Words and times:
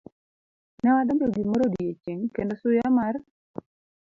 Ne 0.81 0.89
wadonjo 0.95 1.27
gimoro 1.35 1.63
odiechieng' 1.67 2.31
kendo 2.35 2.53
suya 2.61 2.87
mar 2.97 3.15